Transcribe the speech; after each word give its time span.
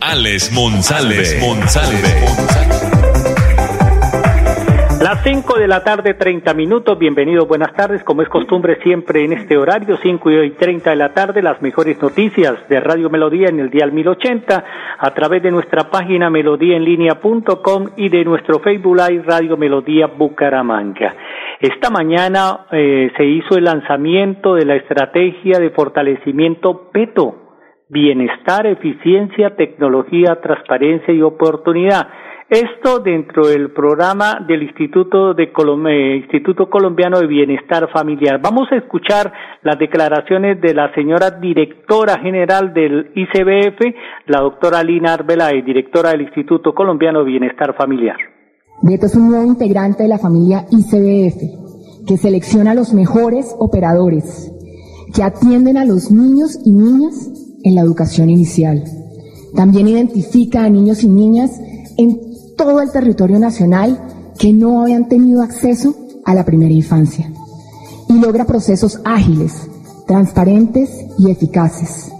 Alex 0.00 0.50
Monsalve. 0.52 1.24
Las 5.02 5.22
5 5.22 5.58
de 5.58 5.68
la 5.68 5.84
tarde, 5.84 6.14
30 6.14 6.54
minutos. 6.54 6.98
Bienvenidos, 6.98 7.46
buenas 7.46 7.74
tardes. 7.74 8.02
Como 8.02 8.22
es 8.22 8.28
costumbre 8.28 8.78
siempre 8.82 9.24
en 9.24 9.34
este 9.34 9.58
horario, 9.58 9.98
5 10.02 10.30
y 10.30 10.50
30 10.52 10.90
de 10.90 10.96
la 10.96 11.12
tarde, 11.12 11.42
las 11.42 11.60
mejores 11.60 12.00
noticias 12.00 12.54
de 12.68 12.80
Radio 12.80 13.10
Melodía 13.10 13.48
en 13.48 13.60
el 13.60 13.68
Dial 13.68 13.92
1080 13.92 14.64
a 14.98 15.14
través 15.14 15.42
de 15.42 15.50
nuestra 15.50 15.90
página 15.90 16.30
melodíaenlínea.com 16.30 17.90
y 17.96 18.08
de 18.08 18.24
nuestro 18.24 18.60
Facebook 18.60 18.96
Live 18.96 19.24
Radio 19.26 19.56
Melodía 19.56 20.06
Bucaramanga. 20.06 21.14
Esta 21.60 21.90
mañana 21.90 22.66
eh, 22.72 23.10
se 23.16 23.24
hizo 23.24 23.56
el 23.56 23.64
lanzamiento 23.64 24.54
de 24.54 24.64
la 24.64 24.76
estrategia 24.76 25.58
de 25.58 25.70
fortalecimiento 25.70 26.90
PETO, 26.90 27.49
Bienestar, 27.90 28.66
Eficiencia, 28.68 29.56
Tecnología, 29.56 30.38
Transparencia 30.40 31.12
y 31.12 31.22
Oportunidad. 31.22 32.06
Esto 32.48 33.00
dentro 33.00 33.48
del 33.48 33.72
programa 33.72 34.44
del 34.46 34.62
Instituto, 34.62 35.34
de 35.34 35.44
eh, 35.44 36.16
Instituto 36.16 36.70
Colombiano 36.70 37.18
de 37.18 37.26
Bienestar 37.26 37.90
Familiar. 37.92 38.40
Vamos 38.40 38.68
a 38.70 38.76
escuchar 38.76 39.32
las 39.62 39.76
declaraciones 39.78 40.60
de 40.60 40.72
la 40.72 40.92
señora 40.94 41.32
directora 41.32 42.18
general 42.20 42.72
del 42.72 43.10
ICBF, 43.14 43.94
la 44.26 44.40
doctora 44.40 44.84
Lina 44.84 45.14
Arbelay, 45.14 45.62
directora 45.62 46.10
del 46.10 46.22
Instituto 46.22 46.72
Colombiano 46.72 47.20
de 47.20 47.26
Bienestar 47.26 47.74
Familiar. 47.76 48.16
Beto 48.82 49.06
es 49.06 49.16
un 49.16 49.30
nuevo 49.30 49.46
integrante 49.46 50.04
de 50.04 50.08
la 50.08 50.18
familia 50.18 50.64
ICBF 50.70 52.06
que 52.06 52.16
selecciona 52.16 52.74
los 52.74 52.94
mejores 52.94 53.54
operadores 53.58 54.52
que 55.14 55.24
atienden 55.24 55.76
a 55.76 55.84
los 55.84 56.10
niños 56.10 56.56
y 56.64 56.72
niñas 56.72 57.49
en 57.62 57.74
la 57.74 57.82
educación 57.82 58.30
inicial. 58.30 58.84
También 59.54 59.88
identifica 59.88 60.64
a 60.64 60.70
niños 60.70 61.02
y 61.02 61.08
niñas 61.08 61.50
en 61.96 62.20
todo 62.56 62.80
el 62.80 62.90
territorio 62.90 63.38
nacional 63.38 63.98
que 64.38 64.52
no 64.52 64.82
habían 64.82 65.08
tenido 65.08 65.42
acceso 65.42 65.94
a 66.24 66.34
la 66.34 66.44
primera 66.44 66.72
infancia 66.72 67.30
y 68.08 68.14
logra 68.14 68.44
procesos 68.44 69.00
ágiles, 69.04 69.52
transparentes 70.06 70.90
y 71.18 71.30
eficaces. 71.30 72.10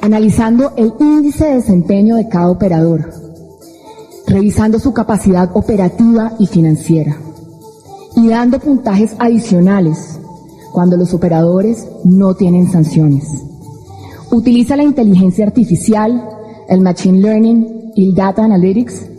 Analizando 0.00 0.72
el 0.76 0.92
índice 1.00 1.46
de 1.46 1.54
desempeño 1.56 2.16
de 2.16 2.28
cada 2.28 2.50
operador, 2.50 3.10
revisando 4.26 4.78
su 4.78 4.92
capacidad 4.92 5.50
operativa 5.54 6.34
y 6.38 6.46
financiera 6.46 7.16
y 8.16 8.28
dando 8.28 8.58
puntajes 8.58 9.14
adicionales 9.18 10.18
cuando 10.72 10.96
los 10.96 11.14
operadores 11.14 11.86
no 12.04 12.34
tienen 12.34 12.70
sanciones. 12.70 13.24
Utiliza 14.30 14.76
la 14.76 14.82
inteligencia 14.82 15.46
artificial, 15.46 16.28
el 16.68 16.80
machine 16.80 17.20
learning 17.20 17.92
y 17.94 18.08
el 18.08 18.14
data 18.14 18.44
analytics 18.44 19.10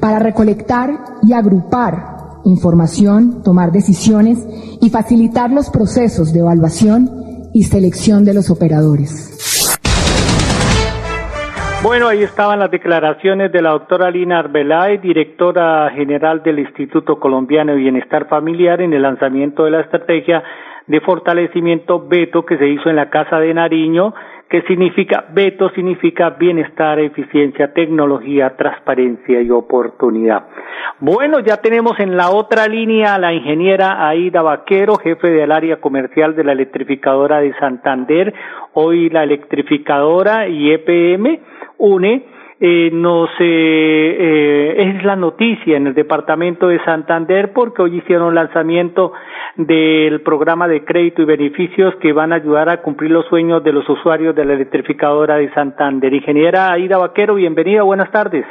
para 0.00 0.18
recolectar 0.18 0.90
y 1.22 1.32
agrupar 1.32 2.12
información, 2.44 3.42
tomar 3.42 3.72
decisiones 3.72 4.46
y 4.80 4.90
facilitar 4.90 5.50
los 5.50 5.70
procesos 5.70 6.32
de 6.32 6.40
evaluación 6.40 7.08
y 7.54 7.62
selección 7.64 8.24
de 8.24 8.34
los 8.34 8.50
operadores. 8.50 9.28
Bueno, 11.82 12.08
ahí 12.08 12.22
estaban 12.22 12.60
las 12.60 12.70
declaraciones 12.70 13.50
de 13.50 13.60
la 13.60 13.70
doctora 13.70 14.10
Lina 14.10 14.38
Arbelay, 14.38 14.98
directora 14.98 15.90
general 15.90 16.42
del 16.42 16.60
Instituto 16.60 17.18
Colombiano 17.18 17.72
de 17.72 17.78
Bienestar 17.78 18.28
Familiar, 18.28 18.80
en 18.80 18.92
el 18.92 19.02
lanzamiento 19.02 19.64
de 19.64 19.72
la 19.72 19.80
estrategia 19.80 20.44
de 20.86 21.00
fortalecimiento 21.00 22.06
Beto 22.06 22.44
que 22.44 22.56
se 22.58 22.68
hizo 22.68 22.88
en 22.88 22.96
la 22.96 23.10
Casa 23.10 23.38
de 23.38 23.52
Nariño 23.54 24.14
¿Qué 24.52 24.60
significa? 24.68 25.24
Veto 25.32 25.70
significa 25.70 26.28
bienestar, 26.28 27.00
eficiencia, 27.00 27.72
tecnología, 27.72 28.54
transparencia 28.54 29.40
y 29.40 29.50
oportunidad. 29.50 30.44
Bueno, 31.00 31.40
ya 31.40 31.56
tenemos 31.56 31.98
en 31.98 32.18
la 32.18 32.28
otra 32.28 32.66
línea 32.68 33.14
a 33.14 33.18
la 33.18 33.32
ingeniera 33.32 34.06
Aida 34.06 34.42
Vaquero, 34.42 34.96
jefe 34.96 35.30
del 35.30 35.52
área 35.52 35.80
comercial 35.80 36.36
de 36.36 36.44
la 36.44 36.52
electrificadora 36.52 37.40
de 37.40 37.54
Santander. 37.54 38.34
Hoy 38.74 39.08
la 39.08 39.22
electrificadora 39.22 40.46
y 40.46 40.70
EPM 40.70 41.40
une 41.78 42.26
eh, 42.64 42.90
nos 42.92 43.28
eh, 43.40 44.16
eh, 44.20 44.74
es 44.78 45.04
la 45.04 45.16
noticia 45.16 45.76
en 45.76 45.88
el 45.88 45.94
departamento 45.94 46.68
de 46.68 46.78
Santander 46.84 47.52
porque 47.52 47.82
hoy 47.82 47.98
hicieron 47.98 48.36
lanzamiento 48.36 49.12
del 49.56 50.22
programa 50.22 50.68
de 50.68 50.84
crédito 50.84 51.22
y 51.22 51.24
beneficios 51.24 51.92
que 51.96 52.12
van 52.12 52.32
a 52.32 52.36
ayudar 52.36 52.68
a 52.68 52.80
cumplir 52.80 53.10
los 53.10 53.26
sueños 53.26 53.64
de 53.64 53.72
los 53.72 53.88
usuarios 53.88 54.36
de 54.36 54.44
la 54.44 54.52
electrificadora 54.52 55.38
de 55.38 55.52
Santander. 55.54 56.14
Ingeniera 56.14 56.70
Aida 56.70 56.98
Vaquero, 56.98 57.34
bienvenida, 57.34 57.82
buenas 57.82 58.12
tardes. 58.12 58.46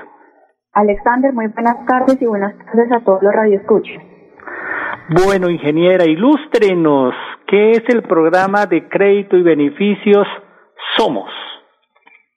Alexander, 0.74 1.32
muy 1.32 1.48
buenas 1.48 1.86
tardes 1.86 2.22
y 2.22 2.26
buenas 2.26 2.54
tardes 2.66 2.92
a 2.92 3.00
todos 3.06 3.24
los 3.24 3.34
radioescuchos. 3.34 3.96
Bueno, 5.26 5.50
ingeniera, 5.50 6.04
ilústrenos, 6.04 7.16
¿qué 7.48 7.72
es 7.72 7.84
el 7.88 8.02
programa 8.02 8.66
de 8.66 8.90
crédito 8.90 9.38
y 9.38 9.42
beneficios 9.42 10.28
Somos? 10.98 11.32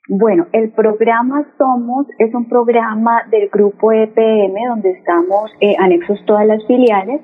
Bueno, 0.09 0.47
el 0.53 0.71
programa 0.73 1.47
Somos 1.57 2.07
es 2.19 2.35
un 2.35 2.47
programa 2.47 3.23
del 3.31 3.49
grupo 3.49 3.91
EPM 3.91 4.55
donde 4.69 4.91
estamos 4.91 5.51
eh, 5.61 5.77
anexos 5.79 6.23
todas 6.27 6.47
las 6.47 6.63
filiales 6.67 7.23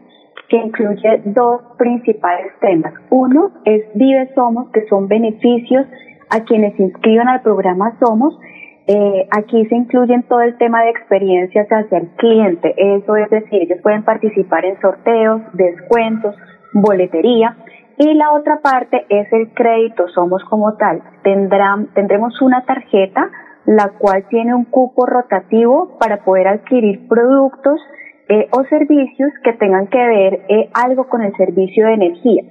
que 0.48 0.56
incluye 0.56 1.20
dos 1.26 1.60
principales 1.76 2.52
temas. 2.62 2.94
Uno 3.10 3.50
es 3.66 3.84
Vive 3.94 4.30
Somos, 4.34 4.70
que 4.70 4.86
son 4.88 5.08
beneficios 5.08 5.86
a 6.30 6.40
quienes 6.44 6.74
se 6.76 6.84
inscriban 6.84 7.28
al 7.28 7.42
programa 7.42 7.98
Somos. 8.00 8.38
Eh, 8.86 9.28
aquí 9.30 9.66
se 9.66 9.74
incluyen 9.74 10.22
todo 10.22 10.40
el 10.40 10.56
tema 10.56 10.82
de 10.82 10.88
experiencias 10.88 11.68
hacia 11.68 11.98
el 11.98 12.08
cliente. 12.16 12.74
Eso 12.78 13.14
es 13.14 13.28
decir, 13.28 13.60
ellos 13.60 13.80
pueden 13.82 14.04
participar 14.04 14.64
en 14.64 14.80
sorteos, 14.80 15.42
descuentos, 15.52 16.34
boletería. 16.72 17.58
Y 18.02 18.14
la 18.14 18.32
otra 18.32 18.60
parte 18.62 19.04
es 19.10 19.30
el 19.30 19.52
crédito 19.52 20.08
Somos 20.08 20.42
como 20.44 20.74
tal. 20.78 21.02
Tendrán, 21.22 21.88
tendremos 21.92 22.40
una 22.40 22.64
tarjeta 22.64 23.28
la 23.66 23.90
cual 23.98 24.24
tiene 24.30 24.54
un 24.54 24.64
cupo 24.64 25.04
rotativo 25.04 25.98
para 25.98 26.24
poder 26.24 26.48
adquirir 26.48 27.06
productos 27.08 27.78
eh, 28.30 28.48
o 28.52 28.64
servicios 28.64 29.30
que 29.44 29.52
tengan 29.52 29.86
que 29.88 29.98
ver 29.98 30.40
eh, 30.48 30.70
algo 30.72 31.10
con 31.10 31.20
el 31.20 31.36
servicio 31.36 31.88
de 31.88 31.92
energía. 31.92 32.42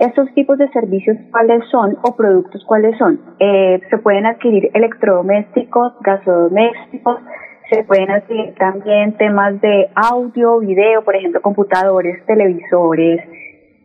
Estos 0.00 0.34
tipos 0.34 0.58
de 0.58 0.68
servicios, 0.70 1.16
¿cuáles 1.30 1.62
son? 1.70 1.96
O 2.02 2.16
productos, 2.16 2.64
¿cuáles 2.66 2.98
son? 2.98 3.20
Eh, 3.38 3.80
se 3.88 3.98
pueden 3.98 4.26
adquirir 4.26 4.72
electrodomésticos, 4.74 5.92
gasodomésticos, 6.00 7.20
se 7.70 7.84
pueden 7.84 8.10
adquirir 8.10 8.56
también 8.56 9.16
temas 9.16 9.60
de 9.60 9.88
audio, 9.94 10.58
video, 10.58 11.04
por 11.04 11.14
ejemplo, 11.14 11.40
computadores, 11.42 12.26
televisores, 12.26 13.20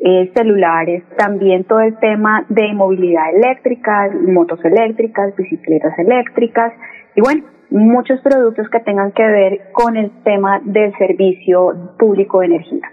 eh, 0.04 0.32
celulares, 0.36 1.04
también 1.18 1.64
todo 1.66 1.82
el 1.82 1.98
tema 2.00 2.46
de 2.50 2.74
movilidad 2.74 3.36
eléctrica, 3.36 4.10
motos 4.28 4.60
eléctricas, 4.66 5.36
bicicletas 5.36 5.98
eléctricas 6.00 6.74
y 7.16 7.22
bueno, 7.22 7.44
muchos 7.70 8.20
productos 8.22 8.68
que 8.70 8.80
tengan 8.80 9.12
que 9.12 9.24
ver 9.24 9.62
con 9.74 9.98
el 9.98 10.12
tema 10.24 10.60
del 10.64 10.92
servicio 10.98 11.94
público 12.00 12.40
de 12.40 12.46
energía. 12.48 12.92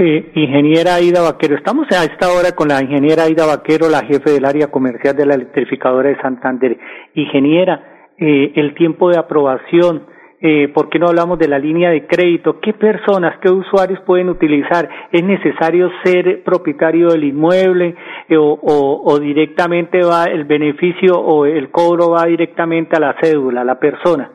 Eh, 0.00 0.30
ingeniera 0.34 0.94
Aida 0.94 1.22
Vaquero, 1.22 1.56
estamos 1.56 1.86
a 1.90 2.04
esta 2.04 2.28
hora 2.28 2.52
con 2.52 2.68
la 2.68 2.80
ingeniera 2.82 3.24
Aida 3.24 3.46
Vaquero, 3.46 3.88
la 3.88 4.04
jefe 4.04 4.30
del 4.30 4.44
área 4.44 4.68
comercial 4.68 5.16
de 5.16 5.26
la 5.26 5.34
electrificadora 5.34 6.08
de 6.08 6.20
Santander. 6.20 6.78
Ingeniera, 7.14 8.12
eh, 8.18 8.52
el 8.54 8.74
tiempo 8.74 9.10
de 9.10 9.18
aprobación 9.18 10.06
eh, 10.40 10.68
¿por 10.68 10.88
qué 10.88 11.00
no 11.00 11.08
hablamos 11.08 11.38
de 11.38 11.48
la 11.48 11.58
línea 11.58 11.90
de 11.90 12.06
crédito? 12.06 12.60
¿Qué 12.60 12.72
personas, 12.72 13.38
qué 13.40 13.50
usuarios 13.50 14.00
pueden 14.06 14.28
utilizar? 14.28 14.88
¿Es 15.10 15.24
necesario 15.24 15.90
ser 16.04 16.44
propietario 16.44 17.08
del 17.08 17.24
inmueble 17.24 17.96
eh, 18.28 18.36
o, 18.38 19.18
directamente 19.20 19.98
va 20.04 20.24
el 20.24 20.44
beneficio 20.44 21.14
o 21.14 21.44
el 21.44 21.70
cobro 21.70 22.10
va 22.10 22.26
directamente 22.26 22.96
a 22.96 23.00
la 23.00 23.16
cédula, 23.20 23.62
a 23.62 23.64
la 23.64 23.80
persona? 23.80 24.30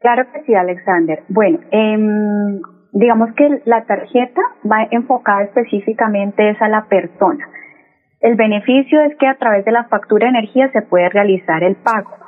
Claro 0.00 0.26
que 0.32 0.42
sí, 0.42 0.54
Alexander. 0.54 1.24
Bueno, 1.28 1.58
em, 1.72 2.60
digamos 2.92 3.34
que 3.34 3.62
la 3.64 3.84
tarjeta 3.84 4.42
va 4.64 4.86
enfocada 4.92 5.42
específicamente 5.42 6.50
es 6.50 6.62
a 6.62 6.68
la 6.68 6.86
persona. 6.86 7.48
El 8.20 8.36
beneficio 8.36 9.00
es 9.00 9.16
que 9.16 9.26
a 9.26 9.38
través 9.38 9.64
de 9.64 9.72
la 9.72 9.84
factura 9.84 10.26
de 10.26 10.38
energía 10.38 10.70
se 10.70 10.82
puede 10.82 11.08
realizar 11.08 11.64
el 11.64 11.74
pago 11.76 12.27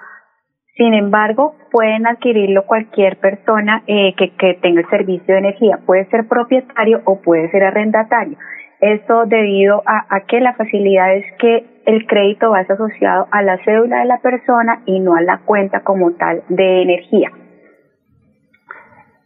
Sin 0.81 0.95
embargo, 0.95 1.57
pueden 1.71 2.07
adquirirlo 2.07 2.65
cualquier 2.65 3.19
persona 3.19 3.83
eh, 3.87 4.15
que, 4.17 4.55
tenga 4.63 4.81
el 4.81 4.89
servicio 4.89 5.35
de 5.35 5.41
energía. 5.41 5.79
Puede 5.85 6.07
ser 6.07 6.27
propietario 6.27 7.03
o 7.05 7.21
puede 7.21 7.51
ser 7.51 7.65
arrendatario. 7.65 8.39
Esto 8.81 9.27
debido 9.27 9.83
a, 9.85 10.21
que 10.27 10.41
la 10.41 10.55
facilidad 10.55 11.17
es 11.17 11.27
que 11.39 11.83
el 11.85 12.07
crédito 12.07 12.53
va 12.53 12.61
a 12.61 12.65
ser 12.65 12.77
asociado 12.77 13.27
a 13.31 13.43
la 13.43 13.63
cédula 13.63 13.99
de 13.99 14.07
la 14.07 14.23
persona 14.23 14.81
y 14.87 15.01
no 15.01 15.17
a 15.17 15.21
la 15.21 15.41
cuenta 15.45 15.81
como 15.81 16.13
tal 16.13 16.45
de 16.49 16.81
energía. 16.81 17.31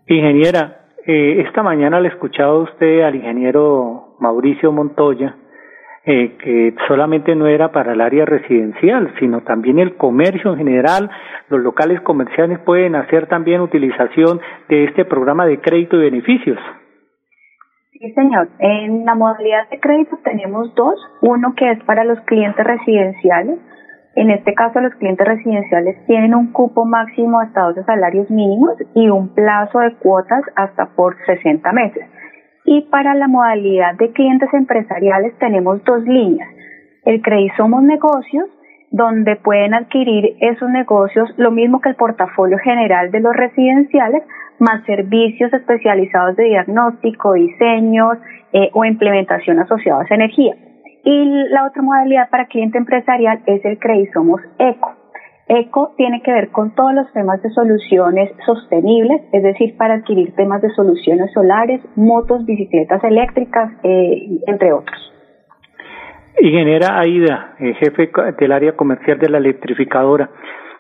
Ingeniera, 0.09 0.87
eh, 1.07 1.45
esta 1.47 1.63
mañana 1.63 2.01
le 2.01 2.09
he 2.09 2.11
escuchado 2.11 2.65
usted 2.65 3.03
al 3.03 3.15
ingeniero 3.15 4.17
Mauricio 4.19 4.73
Montoya 4.73 5.37
eh, 6.07 6.37
que 6.39 6.75
solamente 6.87 7.35
no 7.35 7.47
era 7.47 7.73
para 7.73 7.93
el 7.95 8.01
área 8.03 8.27
residencial, 8.27 9.15
sino 9.19 9.41
también 9.41 9.79
el 9.79 9.97
comercio 9.97 10.53
en 10.53 10.59
general. 10.59 11.11
Los 11.49 11.61
locales 11.61 12.01
comerciales 12.03 12.59
pueden 12.59 12.95
hacer 12.95 13.27
también 13.27 13.63
utilización 13.63 14.41
de 14.69 14.85
este 14.85 15.07
programa 15.07 15.47
de 15.47 15.61
crédito 15.61 15.97
y 15.97 16.11
beneficios. 16.11 16.59
Sí, 17.93 18.13
señor. 18.13 18.49
En 18.59 19.07
la 19.07 19.15
modalidad 19.15 19.71
de 19.71 19.81
crédito 19.81 20.19
tenemos 20.23 20.75
dos. 20.75 20.95
Uno 21.23 21.55
que 21.57 21.71
es 21.71 21.83
para 21.85 22.05
los 22.05 22.21
clientes 22.27 22.65
residenciales. 22.67 23.59
En 24.17 24.31
este 24.31 24.53
caso, 24.53 24.81
los 24.81 24.95
clientes 24.97 25.27
residenciales 25.27 25.97
tienen 26.07 26.35
un 26.35 26.53
cupo 26.53 26.85
máximo 26.85 27.41
hasta 27.41 27.63
12 27.63 27.83
salarios 27.85 28.31
mínimos 28.31 28.75
y 28.95 29.09
un 29.09 29.35
plazo 29.35 29.81
de 29.81 29.95
cuotas 29.95 30.43
hasta 30.55 30.87
por 30.95 31.17
60 31.25 31.73
meses. 31.73 32.05
Y 32.65 32.83
para 32.91 33.15
la 33.15 33.29
modalidad 33.29 33.95
de 33.97 34.13
clientes 34.13 34.49
empresariales 34.55 35.37
tenemos 35.39 35.83
dos 35.85 36.03
líneas. 36.05 36.49
El 37.05 37.21
crédito 37.21 37.55
Somos 37.59 37.83
Negocios, 37.83 38.49
donde 38.91 39.37
pueden 39.37 39.75
adquirir 39.75 40.37
esos 40.41 40.71
negocios 40.71 41.29
lo 41.37 41.51
mismo 41.51 41.81
que 41.81 41.91
el 41.91 41.97
portafolio 41.97 42.59
general 42.59 43.11
de 43.11 43.21
los 43.21 43.35
residenciales, 43.35 44.23
más 44.59 44.85
servicios 44.87 45.53
especializados 45.53 46.37
de 46.37 46.45
diagnóstico, 46.45 47.35
diseños 47.35 48.17
eh, 48.53 48.71
o 48.73 48.85
implementación 48.85 49.59
asociados 49.59 50.11
a 50.11 50.15
energía. 50.15 50.55
Y 51.05 51.25
la 51.51 51.67
otra 51.67 51.83
modalidad 51.83 52.31
para 52.31 52.47
cliente 52.47 52.79
empresarial 52.79 53.43
es 53.47 53.63
el 53.65 53.79
crédito 53.79 54.13
Somos 54.15 54.41
Eco. 54.59 54.94
ECO 55.47 55.93
tiene 55.97 56.23
que 56.23 56.33
ver 56.33 56.51
con 56.51 56.75
todos 56.75 56.95
los 56.95 57.13
temas 57.13 57.43
de 57.43 57.51
soluciones 57.51 58.31
sostenibles, 58.47 59.21
es 59.33 59.43
decir, 59.43 59.77
para 59.77 59.95
adquirir 59.95 60.35
temas 60.35 60.63
de 60.63 60.71
soluciones 60.71 61.33
solares, 61.33 61.83
motos, 61.97 62.47
bicicletas 62.47 63.05
eléctricas, 63.05 63.71
eh, 63.83 64.41
entre 64.47 64.73
otros. 64.73 65.13
Ingeniera 66.41 66.99
Aida, 66.99 67.55
eh, 67.61 67.75
jefe 67.75 68.11
del 68.39 68.53
área 68.53 68.73
comercial 68.75 69.19
de 69.19 69.29
la 69.29 69.39
electrificadora. 69.39 70.31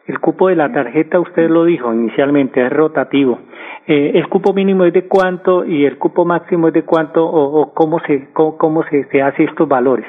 El 0.07 0.19
cupo 0.21 0.49
de 0.49 0.57
la 0.57 0.73
tarjeta, 0.73 1.21
usted 1.21 1.49
lo 1.49 1.65
dijo 1.65 1.93
inicialmente, 1.93 2.65
es 2.65 2.73
rotativo. 2.73 3.39
Eh, 3.87 4.13
¿El 4.15 4.29
cupo 4.29 4.53
mínimo 4.53 4.85
es 4.85 4.93
de 4.93 5.07
cuánto 5.07 5.65
y 5.65 5.85
el 5.85 5.99
cupo 5.99 6.25
máximo 6.25 6.69
es 6.69 6.75
de 6.75 6.85
cuánto 6.85 7.25
o, 7.25 7.61
o 7.61 7.75
cómo 7.75 8.01
se 8.01 8.29
cómo, 8.33 8.57
cómo 8.57 8.83
se, 8.85 9.05
se 9.05 9.23
hace 9.23 9.45
estos 9.45 9.69
valores? 9.69 10.07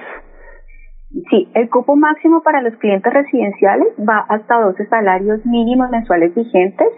Sí, 1.30 1.48
el 1.54 1.70
cupo 1.70 1.96
máximo 1.96 2.44
para 2.44 2.62
los 2.62 2.76
clientes 2.76 3.12
residenciales 3.14 3.88
va 3.98 4.26
hasta 4.28 4.60
12 4.60 4.86
salarios 4.88 5.46
mínimos 5.46 5.90
mensuales 5.90 6.36
vigentes 6.36 6.90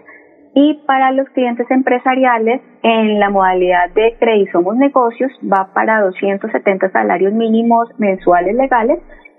y 0.54 0.82
para 0.86 1.12
los 1.12 1.28
clientes 1.28 1.70
empresariales 1.70 2.60
en 2.82 3.20
la 3.20 3.30
modalidad 3.30 3.90
de 3.90 4.16
Somos 4.50 4.74
Negocios 4.74 5.30
va 5.44 5.72
para 5.72 6.00
270 6.00 6.90
salarios 6.90 7.32
mínimos 7.32 7.88
mensuales 7.98 8.56
legales 8.56 8.98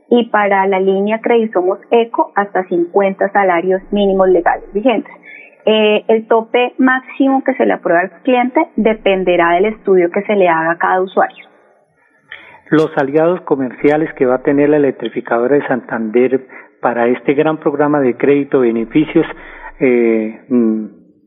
y 0.09 0.29
para 0.29 0.65
la 0.65 0.79
línea 0.79 1.19
Somos 1.51 1.79
Eco 1.91 2.31
hasta 2.35 2.63
50 2.63 3.33
salarios 3.33 3.81
mínimos 3.91 4.29
legales 4.29 4.71
vigentes. 4.71 5.13
Eh, 5.65 6.05
el 6.07 6.25
tope 6.27 6.73
máximo 6.77 7.43
que 7.43 7.53
se 7.55 7.65
le 7.65 7.73
aprueba 7.73 7.99
al 7.99 8.11
cliente 8.21 8.65
dependerá 8.77 9.55
del 9.55 9.65
estudio 9.65 10.09
que 10.09 10.21
se 10.21 10.37
le 10.37 10.47
haga 10.47 10.71
a 10.71 10.77
cada 10.77 11.01
usuario 11.01 11.49
los 12.69 12.91
aliados 12.97 13.41
comerciales 13.41 14.13
que 14.13 14.25
va 14.25 14.35
a 14.35 14.43
tener 14.43 14.69
la 14.69 14.77
electrificadora 14.77 15.55
de 15.55 15.67
Santander 15.67 16.47
para 16.81 17.07
este 17.07 17.33
gran 17.33 17.57
programa 17.57 17.99
de 17.99 18.15
crédito 18.15 18.61
beneficios. 18.61 19.25
Eh, 19.79 20.41
mm, 20.47 20.85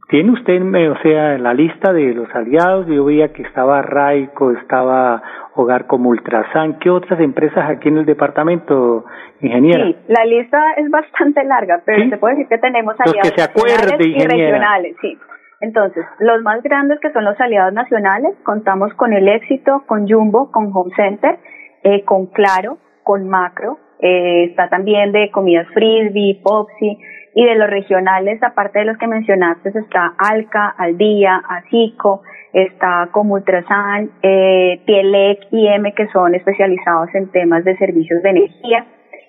¿Tiene 0.08 0.32
usted, 0.32 0.60
o 0.90 1.02
sea, 1.02 1.38
la 1.38 1.54
lista 1.54 1.90
de 1.92 2.12
los 2.12 2.28
aliados? 2.34 2.86
Yo 2.86 3.06
veía 3.06 3.32
que 3.32 3.42
estaba 3.42 3.80
Raico, 3.80 4.50
estaba 4.52 5.22
Hogar 5.54 5.86
como 5.86 6.10
Ultrasan. 6.10 6.78
¿Qué 6.80 6.90
otras 6.90 7.18
empresas 7.18 7.70
aquí 7.70 7.88
en 7.88 7.96
el 7.96 8.04
departamento, 8.04 9.06
ingeniera? 9.40 9.86
Sí, 9.86 9.96
la 10.08 10.24
lista 10.26 10.74
es 10.76 10.90
bastante 10.90 11.42
larga, 11.44 11.80
pero 11.86 12.10
se 12.10 12.16
puede 12.18 12.34
decir 12.34 12.48
que 12.48 12.58
tenemos 12.58 12.94
aliados 13.00 13.30
que 13.30 13.40
se 13.40 13.42
acuerde, 13.42 14.06
y 14.06 14.18
regionales, 14.22 14.96
sí. 15.00 15.16
Entonces, 15.62 16.04
los 16.18 16.42
más 16.42 16.60
grandes 16.62 16.98
que 16.98 17.12
son 17.12 17.24
los 17.24 17.40
aliados 17.40 17.72
nacionales, 17.72 18.34
contamos 18.42 18.92
con 18.94 19.12
el 19.12 19.28
éxito, 19.28 19.84
con 19.86 20.08
Jumbo, 20.08 20.50
con 20.50 20.72
Home 20.74 20.90
Center, 20.96 21.38
eh, 21.84 22.04
con 22.04 22.26
Claro, 22.26 22.78
con 23.04 23.28
Macro, 23.28 23.78
eh, 24.00 24.46
está 24.50 24.68
también 24.68 25.12
de 25.12 25.30
comidas 25.30 25.68
frisbee, 25.72 26.40
Popsi, 26.42 26.98
y 27.36 27.44
de 27.44 27.54
los 27.54 27.70
regionales, 27.70 28.42
aparte 28.42 28.80
de 28.80 28.86
los 28.86 28.98
que 28.98 29.06
mencionaste, 29.06 29.68
está 29.68 30.12
Alca, 30.18 30.74
Aldía, 30.76 31.40
Asico, 31.48 32.22
está 32.52 33.08
Comultrasan, 33.12 34.10
eh, 34.20 34.82
Tielec 34.84 35.46
y 35.52 35.68
M, 35.68 35.94
que 35.94 36.08
son 36.08 36.34
especializados 36.34 37.08
en 37.14 37.30
temas 37.30 37.64
de 37.64 37.76
servicios 37.78 38.20
de 38.24 38.30
energía, 38.30 38.84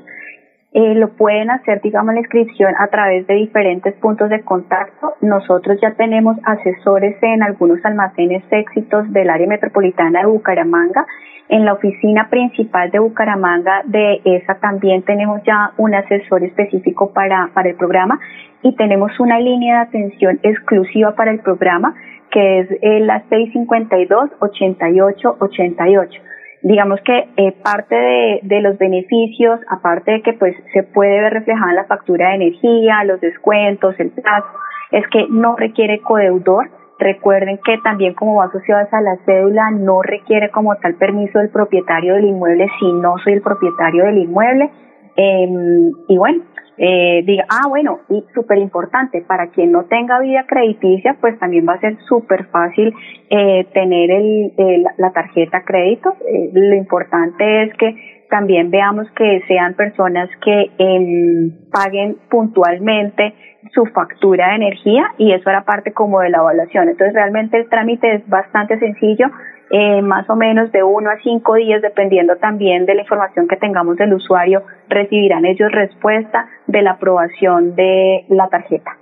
Eh, 0.73 0.93
lo 0.95 1.15
pueden 1.15 1.49
hacer, 1.49 1.81
digamos, 1.81 2.13
la 2.13 2.19
inscripción 2.19 2.75
a 2.77 2.87
través 2.87 3.25
de 3.27 3.35
diferentes 3.35 3.93
puntos 3.95 4.29
de 4.29 4.41
contacto. 4.41 5.13
Nosotros 5.21 5.79
ya 5.81 5.93
tenemos 5.93 6.37
asesores 6.43 7.15
en 7.23 7.43
algunos 7.43 7.83
almacenes 7.85 8.43
éxitos 8.51 9.11
del 9.13 9.29
área 9.29 9.47
metropolitana 9.47 10.19
de 10.19 10.27
Bucaramanga. 10.27 11.07
En 11.47 11.63
la 11.63 11.73
oficina 11.73 12.29
principal 12.29 12.91
de 12.91 12.99
Bucaramanga 12.99 13.81
de 13.85 14.21
esa 14.25 14.55
también 14.55 15.01
tenemos 15.03 15.41
ya 15.43 15.71
un 15.77 15.95
asesor 15.95 16.43
específico 16.43 17.11
para, 17.13 17.49
para 17.53 17.69
el 17.69 17.75
programa 17.75 18.19
y 18.61 18.75
tenemos 18.75 19.17
una 19.19 19.39
línea 19.39 19.77
de 19.77 19.81
atención 19.81 20.39
exclusiva 20.43 21.15
para 21.15 21.31
el 21.31 21.39
programa 21.39 21.95
que 22.31 22.59
es 22.59 22.71
eh, 22.71 22.99
la 23.01 23.23
652-8888. 23.29 26.21
Digamos 26.61 26.99
que 27.01 27.29
eh, 27.37 27.53
parte 27.63 27.95
de, 27.95 28.41
de, 28.43 28.61
los 28.61 28.77
beneficios, 28.77 29.61
aparte 29.69 30.11
de 30.11 30.21
que 30.21 30.33
pues 30.33 30.53
se 30.73 30.83
puede 30.83 31.21
ver 31.21 31.31
reflejada 31.33 31.69
en 31.69 31.77
la 31.77 31.85
factura 31.85 32.27
de 32.29 32.35
energía, 32.35 33.05
los 33.05 33.21
descuentos, 33.21 33.97
el 33.99 34.11
plazo, 34.11 34.47
es 34.91 35.07
que 35.07 35.25
no 35.29 35.55
requiere 35.55 36.01
codeudor, 36.01 36.69
Recuerden 36.99 37.59
que 37.63 37.77
también 37.77 38.13
como 38.13 38.35
va 38.35 38.45
asociado 38.45 38.85
a 38.91 39.01
la 39.01 39.15
cédula, 39.25 39.71
no 39.71 40.01
requiere 40.01 40.51
como 40.51 40.75
tal 40.75 40.95
permiso 40.95 41.39
del 41.39 41.49
propietario 41.49 42.15
del 42.15 42.25
inmueble 42.25 42.67
si 42.77 42.91
no 42.91 43.15
soy 43.23 43.33
el 43.33 43.41
propietario 43.41 44.03
del 44.03 44.17
inmueble. 44.17 44.69
Em, 45.15 45.91
y 46.09 46.17
bueno, 46.17 46.43
eh, 46.81 47.23
diga, 47.25 47.45
ah, 47.49 47.67
bueno, 47.67 47.99
y 48.09 48.23
súper 48.33 48.57
importante, 48.57 49.21
para 49.27 49.47
quien 49.47 49.73
no 49.73 49.83
tenga 49.83 50.17
vida 50.21 50.45
crediticia, 50.47 51.17
pues 51.19 51.37
también 51.37 51.67
va 51.67 51.73
a 51.73 51.79
ser 51.81 51.97
súper 52.07 52.45
fácil 52.45 52.93
eh, 53.29 53.65
tener 53.73 54.09
el, 54.09 54.85
la 54.97 55.11
tarjeta 55.11 55.63
crédito. 55.65 56.15
Eh, 56.25 56.51
lo 56.53 56.75
importante 56.75 57.63
es 57.63 57.73
que 57.75 58.23
también 58.29 58.71
veamos 58.71 59.11
que 59.11 59.41
sean 59.47 59.73
personas 59.73 60.29
que 60.41 60.71
em, 60.77 61.51
paguen 61.69 62.15
puntualmente 62.29 63.33
su 63.73 63.85
factura 63.87 64.49
de 64.49 64.55
energía 64.55 65.03
y 65.17 65.33
eso 65.33 65.49
era 65.49 65.65
parte 65.65 65.91
como 65.91 66.21
de 66.21 66.29
la 66.29 66.37
evaluación. 66.37 66.87
Entonces 66.87 67.13
realmente 67.13 67.57
el 67.57 67.67
trámite 67.67 68.15
es 68.15 68.29
bastante 68.29 68.79
sencillo, 68.79 69.27
eh, 69.71 70.01
más 70.01 70.29
o 70.29 70.35
menos 70.35 70.71
de 70.71 70.83
uno 70.83 71.09
a 71.09 71.17
cinco 71.21 71.55
días, 71.55 71.81
dependiendo 71.81 72.35
también 72.37 72.85
de 72.85 72.95
la 72.95 73.01
información 73.01 73.47
que 73.47 73.57
tengamos 73.57 73.97
del 73.97 74.13
usuario, 74.13 74.63
recibirán 74.87 75.45
ellos 75.45 75.71
respuesta 75.71 76.47
de 76.67 76.81
la 76.81 76.91
aprobación 76.91 77.75
de 77.75 78.25
la 78.29 78.47
tarjeta. 78.47 78.97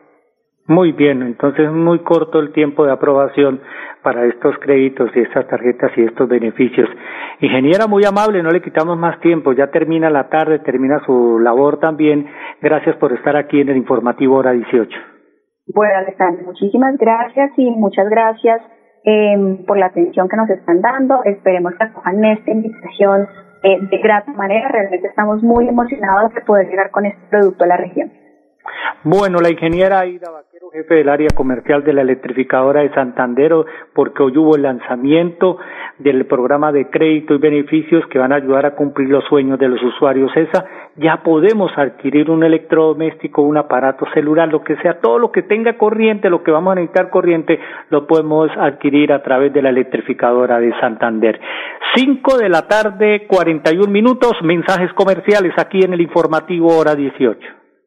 Muy 0.67 0.91
bien, 0.91 1.21
entonces 1.21 1.71
muy 1.71 1.99
corto 1.99 2.39
el 2.39 2.51
tiempo 2.51 2.85
de 2.85 2.91
aprobación 2.91 3.61
para 4.03 4.25
estos 4.25 4.57
créditos 4.59 5.09
y 5.15 5.21
estas 5.21 5.47
tarjetas 5.47 5.91
y 5.95 6.03
estos 6.03 6.27
beneficios. 6.27 6.89
Ingeniera, 7.39 7.87
muy 7.87 8.03
amable, 8.03 8.43
no 8.43 8.49
le 8.49 8.61
quitamos 8.61 8.97
más 8.97 9.17
tiempo, 9.21 9.53
ya 9.53 9.67
termina 9.67 10.09
la 10.09 10.27
tarde, 10.27 10.59
termina 10.59 10.99
su 11.05 11.39
labor 11.39 11.79
también. 11.79 12.27
Gracias 12.61 12.97
por 12.97 13.13
estar 13.13 13.37
aquí 13.37 13.61
en 13.61 13.69
el 13.69 13.77
informativo 13.77 14.35
hora 14.35 14.51
18. 14.51 14.89
Bueno, 15.73 15.93
Alexander, 15.99 16.43
muchísimas 16.45 16.97
gracias 16.97 17.51
y 17.57 17.71
muchas 17.71 18.09
gracias 18.09 18.61
eh, 19.07 19.63
por 19.65 19.77
la 19.77 19.85
atención 19.85 20.27
que 20.27 20.35
nos 20.35 20.49
están 20.49 20.81
dando. 20.81 21.23
Esperemos 21.23 21.73
que 21.75 21.83
acojan 21.85 22.25
esta 22.25 22.51
invitación 22.51 23.27
eh, 23.63 23.77
de 23.89 23.97
grata 23.99 24.33
manera. 24.33 24.67
Realmente 24.67 25.07
estamos 25.07 25.41
muy 25.41 25.67
emocionados 25.69 26.33
de 26.33 26.41
poder 26.41 26.67
llegar 26.67 26.91
con 26.91 27.05
este 27.05 27.21
producto 27.29 27.63
a 27.63 27.67
la 27.67 27.77
región. 27.77 28.11
Bueno, 29.03 29.39
la 29.39 29.49
ingeniera 29.49 29.99
Aida 29.99 30.29
Vaquero, 30.29 30.56
jefe 30.71 30.95
del 30.95 31.09
área 31.09 31.29
comercial 31.33 31.83
de 31.83 31.93
la 31.93 32.01
electrificadora 32.01 32.81
de 32.81 32.93
Santander, 32.93 33.53
porque 33.93 34.23
hoy 34.23 34.37
hubo 34.37 34.55
el 34.55 34.63
lanzamiento 34.63 35.57
del 35.99 36.25
programa 36.25 36.71
de 36.71 36.89
crédito 36.89 37.35
y 37.35 37.37
beneficios 37.37 38.05
que 38.07 38.19
van 38.19 38.31
a 38.31 38.35
ayudar 38.35 38.65
a 38.65 38.75
cumplir 38.75 39.09
los 39.09 39.23
sueños 39.25 39.59
de 39.59 39.67
los 39.67 39.81
usuarios. 39.81 40.31
Esa 40.35 40.65
ya 40.95 41.23
podemos 41.23 41.71
adquirir 41.77 42.29
un 42.29 42.43
electrodoméstico, 42.43 43.41
un 43.41 43.57
aparato 43.57 44.05
celular, 44.13 44.49
lo 44.49 44.63
que 44.63 44.75
sea, 44.77 44.99
todo 44.99 45.19
lo 45.19 45.31
que 45.31 45.43
tenga 45.43 45.77
corriente, 45.77 46.29
lo 46.29 46.43
que 46.43 46.51
vamos 46.51 46.71
a 46.71 46.75
necesitar 46.75 47.09
corriente, 47.09 47.59
lo 47.89 48.07
podemos 48.07 48.49
adquirir 48.57 49.13
a 49.13 49.23
través 49.23 49.53
de 49.53 49.61
la 49.61 49.69
electrificadora 49.69 50.59
de 50.59 50.73
Santander. 50.79 51.39
Cinco 51.95 52.37
de 52.37 52.49
la 52.49 52.67
tarde, 52.67 53.25
cuarenta 53.27 53.73
y 53.73 53.77
un 53.77 53.91
minutos, 53.91 54.33
mensajes 54.43 54.91
comerciales 54.93 55.53
aquí 55.57 55.81
en 55.83 55.93
el 55.93 56.01
informativo 56.01 56.77
hora 56.77 56.95
dieciocho. 56.95 57.47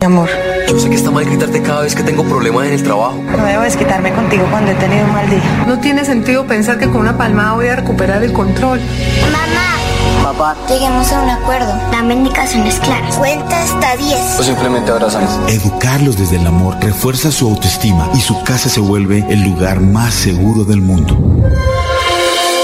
Mi 0.00 0.06
amor. 0.06 0.28
Yo 0.68 0.78
sé 0.78 0.88
que 0.88 0.94
está 0.94 1.10
mal 1.10 1.24
gritarte 1.24 1.60
cada 1.60 1.80
vez 1.80 1.96
que 1.96 2.04
tengo 2.04 2.22
problemas 2.22 2.68
en 2.68 2.74
el 2.74 2.82
trabajo. 2.84 3.20
No 3.36 3.44
debo 3.44 3.62
desquitarme 3.62 4.12
contigo 4.12 4.46
cuando 4.48 4.70
he 4.70 4.74
tenido 4.76 5.04
un 5.04 5.12
mal 5.12 5.28
día. 5.28 5.64
No 5.66 5.80
tiene 5.80 6.04
sentido 6.04 6.46
pensar 6.46 6.78
que 6.78 6.86
con 6.86 6.98
una 6.98 7.18
palmada 7.18 7.54
voy 7.54 7.66
a 7.66 7.74
recuperar 7.74 8.22
el 8.22 8.32
control. 8.32 8.80
Mamá. 9.32 10.22
Papá. 10.22 10.56
Lleguemos 10.68 11.10
a 11.10 11.20
un 11.20 11.30
acuerdo. 11.30 11.74
Dame 11.90 12.14
indicaciones 12.14 12.78
claras. 12.78 13.16
Cuenta 13.16 13.60
hasta 13.60 13.96
10. 13.96 14.38
O 14.38 14.42
simplemente 14.44 14.92
abrazarnos. 14.92 15.50
Educarlos 15.50 16.16
desde 16.16 16.36
el 16.36 16.46
amor 16.46 16.76
refuerza 16.80 17.32
su 17.32 17.48
autoestima 17.48 18.08
y 18.14 18.20
su 18.20 18.40
casa 18.44 18.68
se 18.68 18.78
vuelve 18.78 19.24
el 19.28 19.42
lugar 19.42 19.80
más 19.80 20.14
seguro 20.14 20.62
del 20.62 20.80
mundo. 20.80 21.18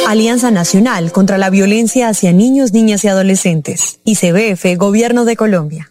Alianza 0.06 0.52
Nacional 0.52 1.10
contra 1.10 1.38
la 1.38 1.50
Violencia 1.50 2.08
hacia 2.08 2.32
Niños, 2.32 2.72
Niñas 2.72 3.02
y 3.04 3.08
Adolescentes. 3.08 3.98
ICBF, 4.04 4.76
Gobierno 4.76 5.24
de 5.24 5.34
Colombia. 5.34 5.90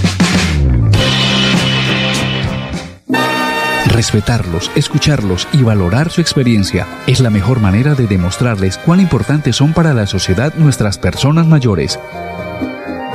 Respetarlos, 4.01 4.71
escucharlos 4.73 5.47
y 5.53 5.61
valorar 5.61 6.09
su 6.09 6.21
experiencia 6.21 6.87
es 7.05 7.19
la 7.19 7.29
mejor 7.29 7.59
manera 7.59 7.93
de 7.93 8.07
demostrarles 8.07 8.79
cuán 8.79 8.99
importantes 8.99 9.55
son 9.55 9.73
para 9.73 9.93
la 9.93 10.07
sociedad 10.07 10.55
nuestras 10.55 10.97
personas 10.97 11.45
mayores. 11.45 11.99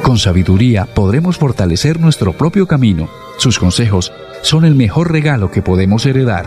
Con 0.05 0.16
sabiduría 0.16 0.87
podremos 0.87 1.38
fortalecer 1.38 1.99
nuestro 1.99 2.35
propio 2.35 2.69
camino. 2.69 3.09
Sus 3.37 3.59
consejos 3.59 4.12
son 4.43 4.64
el 4.64 4.76
mejor 4.76 5.11
regalo 5.11 5.50
que 5.50 5.61
podemos 5.61 6.07
heredar. 6.07 6.47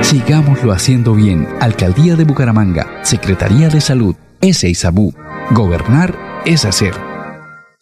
Sigámoslo 0.00 0.72
haciendo 0.72 1.14
bien. 1.14 1.46
Alcaldía 1.60 2.16
de 2.16 2.24
Bucaramanga, 2.24 2.88
Secretaría 3.02 3.68
de 3.68 3.80
Salud, 3.80 4.16
S. 4.40 4.68
Isabú. 4.68 5.14
Gobernar 5.52 6.42
es 6.44 6.64
hacer. 6.64 7.11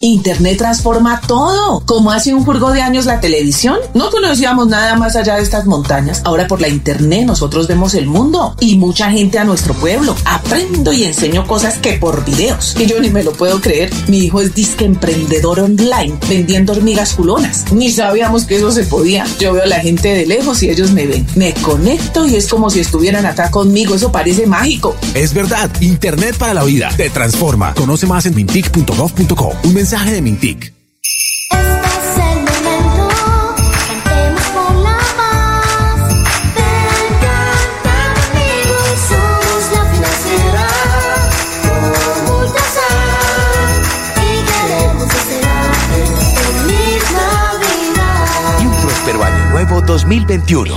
Internet 0.03 0.57
transforma 0.57 1.21
todo. 1.21 1.83
Como 1.85 2.11
hace 2.11 2.33
un 2.33 2.43
furgo 2.43 2.73
de 2.73 2.81
años 2.81 3.05
la 3.05 3.21
televisión, 3.21 3.77
no 3.93 4.09
conocíamos 4.09 4.67
nada 4.67 4.97
más 4.97 5.15
allá 5.15 5.37
de 5.37 5.43
estas 5.43 5.67
montañas. 5.67 6.23
Ahora 6.25 6.47
por 6.47 6.63
la 6.63 6.69
Internet 6.69 7.27
nosotros 7.27 7.69
vemos 7.69 7.93
el 7.93 8.07
mundo 8.07 8.57
y 8.61 8.79
mucha 8.79 9.11
gente 9.11 9.39
a 9.39 9.45
nuestro 9.45 9.75
pueblo. 9.75 10.17
Aprendo 10.25 10.95
y 10.95 11.05
enseño 11.05 11.47
cosas 11.47 11.77
que 11.77 11.99
por 11.99 12.25
videos. 12.25 12.75
Y 12.81 12.87
yo 12.87 12.99
ni 12.99 13.11
me 13.11 13.23
lo 13.23 13.33
puedo 13.33 13.61
creer. 13.61 13.91
Mi 14.09 14.21
hijo 14.21 14.41
es 14.41 14.55
disque 14.55 14.87
emprendedor 14.87 15.61
online 15.61 16.17
vendiendo 16.27 16.73
hormigas 16.73 17.13
culonas. 17.13 17.71
Ni 17.71 17.91
sabíamos 17.91 18.47
que 18.47 18.57
eso 18.57 18.73
se 18.73 18.85
podía. 18.85 19.27
Yo 19.39 19.53
veo 19.53 19.65
a 19.65 19.67
la 19.67 19.81
gente 19.81 20.09
de 20.15 20.25
lejos 20.25 20.63
y 20.63 20.71
ellos 20.71 20.93
me 20.93 21.07
ven. 21.07 21.27
Me 21.35 21.53
conecto 21.53 22.27
y 22.27 22.37
es 22.37 22.49
como 22.49 22.71
si 22.71 22.81
estuvieran 22.81 23.27
acá 23.27 23.51
conmigo. 23.51 23.95
Eso 23.95 24.11
parece 24.11 24.47
mágico. 24.47 24.97
Es 25.13 25.35
verdad. 25.35 25.71
Internet 25.83 26.39
para 26.39 26.55
la 26.55 26.65
vida. 26.65 26.89
Te 26.97 27.11
transforma. 27.11 27.75
Conoce 27.75 28.07
más 28.07 28.25
en 28.25 28.35
mintic.gov.co. 28.35 29.53
Un 29.65 29.75
mensaje 29.75 29.90
de 29.91 30.23
Mintic. 30.23 30.73
Y 48.61 48.67
un 48.67 48.81
próspero 48.81 49.25
año 49.25 49.51
nuevo 49.51 49.81
2021. 49.81 50.77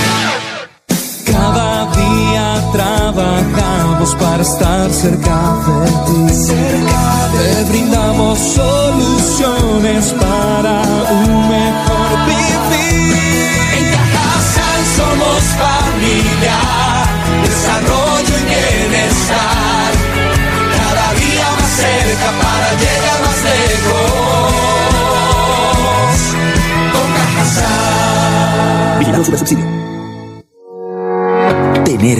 Para 4.09 4.41
estar 4.41 4.91
cerca 4.91 5.59
de 5.85 5.91
ti. 6.07 6.25
Te 7.37 7.63
brindamos 7.69 8.39
soluciones 8.39 10.13
para 10.13 10.81
un 11.11 11.49
mejor 11.49 12.25
vivir. 12.25 13.13
En 13.77 13.85
Cajasal 13.93 14.81
somos 14.97 15.41
familia, 15.61 16.57
desarrollo 17.43 18.35
y 18.39 18.43
bienestar. 18.49 19.91
Cada 20.77 21.07
día 21.13 21.47
más 21.59 21.71
cerca 21.85 22.29
para 22.41 22.69
llegar 22.81 23.19
más 23.21 23.39
lejos. 23.51 24.51
Con 26.93 27.07
Cajasal. 27.17 28.97
Vigilado 28.99 29.23
sobre 29.25 29.37
subsidio. 29.37 29.65
Tener 31.85 32.19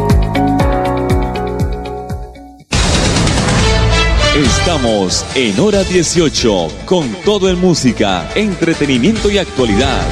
Estamos 4.33 5.27
en 5.35 5.59
hora 5.59 5.83
18 5.83 6.87
con 6.87 7.03
todo 7.25 7.51
en 7.51 7.59
música, 7.59 8.31
entretenimiento 8.33 9.27
y 9.27 9.37
actualidad. 9.37 10.07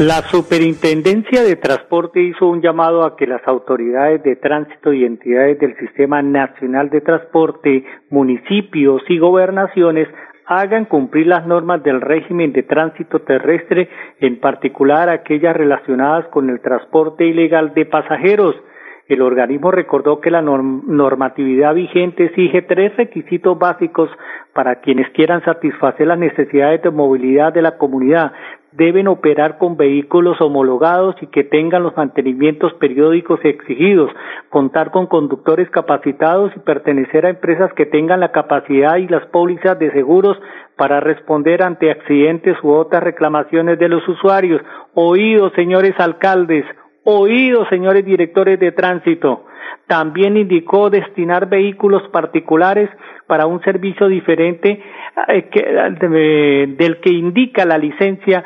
La 0.00 0.24
Superintendencia 0.32 1.42
de 1.42 1.56
Transporte 1.56 2.22
hizo 2.22 2.46
un 2.46 2.62
llamado 2.62 3.04
a 3.04 3.14
que 3.14 3.26
las 3.26 3.46
autoridades 3.46 4.22
de 4.22 4.36
tránsito 4.36 4.94
y 4.94 5.04
entidades 5.04 5.58
del 5.58 5.76
Sistema 5.76 6.22
Nacional 6.22 6.88
de 6.88 7.02
Transporte, 7.02 7.84
municipios 8.08 9.02
y 9.10 9.18
gobernaciones 9.18 10.08
hagan 10.46 10.86
cumplir 10.86 11.26
las 11.26 11.46
normas 11.46 11.82
del 11.82 12.00
régimen 12.00 12.54
de 12.54 12.62
tránsito 12.62 13.20
terrestre, 13.20 13.90
en 14.18 14.40
particular 14.40 15.10
aquellas 15.10 15.54
relacionadas 15.54 16.26
con 16.28 16.48
el 16.48 16.58
transporte 16.62 17.26
ilegal 17.26 17.74
de 17.74 17.84
pasajeros. 17.84 18.56
El 19.10 19.22
organismo 19.22 19.72
recordó 19.72 20.20
que 20.20 20.30
la 20.30 20.40
normatividad 20.40 21.74
vigente 21.74 22.26
exige 22.26 22.62
tres 22.62 22.96
requisitos 22.96 23.58
básicos 23.58 24.08
para 24.52 24.76
quienes 24.76 25.10
quieran 25.10 25.42
satisfacer 25.44 26.06
las 26.06 26.16
necesidades 26.16 26.80
de 26.80 26.90
movilidad 26.90 27.52
de 27.52 27.60
la 27.60 27.76
comunidad. 27.76 28.30
Deben 28.70 29.08
operar 29.08 29.58
con 29.58 29.76
vehículos 29.76 30.40
homologados 30.40 31.16
y 31.22 31.26
que 31.26 31.42
tengan 31.42 31.82
los 31.82 31.96
mantenimientos 31.96 32.72
periódicos 32.74 33.40
exigidos, 33.42 34.12
contar 34.48 34.92
con 34.92 35.08
conductores 35.08 35.68
capacitados 35.70 36.52
y 36.54 36.60
pertenecer 36.60 37.26
a 37.26 37.30
empresas 37.30 37.72
que 37.72 37.86
tengan 37.86 38.20
la 38.20 38.30
capacidad 38.30 38.96
y 38.98 39.08
las 39.08 39.26
pólizas 39.26 39.76
de 39.80 39.90
seguros 39.90 40.40
para 40.76 41.00
responder 41.00 41.64
ante 41.64 41.90
accidentes 41.90 42.56
u 42.62 42.70
otras 42.70 43.02
reclamaciones 43.02 43.76
de 43.80 43.88
los 43.88 44.06
usuarios. 44.06 44.62
Oídos, 44.94 45.52
señores 45.54 45.98
alcaldes, 45.98 46.64
Oídos, 47.12 47.68
señores 47.68 48.04
directores 48.04 48.60
de 48.60 48.70
tránsito. 48.70 49.44
También 49.88 50.36
indicó 50.36 50.90
destinar 50.90 51.48
vehículos 51.48 52.02
particulares 52.12 52.88
para 53.26 53.46
un 53.46 53.60
servicio 53.62 54.06
diferente 54.06 54.80
eh, 55.26 55.48
que, 55.50 55.60
del 56.78 57.00
que 57.00 57.10
indica 57.10 57.64
la 57.64 57.78
licencia 57.78 58.44